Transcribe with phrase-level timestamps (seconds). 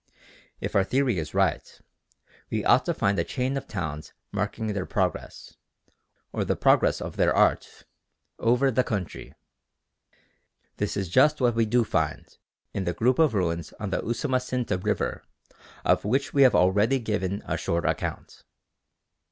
[0.59, 1.79] If our theory is right,
[2.49, 5.57] we ought to find a chain of towns marking their progress,
[6.33, 7.83] or the progress of their art,
[8.39, 9.35] over the country.
[10.77, 12.27] This is just what we do find
[12.73, 15.23] in the group of ruins on the Usumacinta River
[15.85, 18.43] of which we have already given a short account.